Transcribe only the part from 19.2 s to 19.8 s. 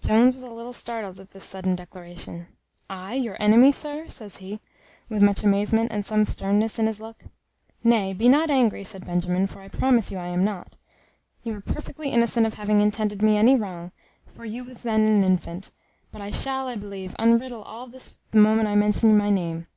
name.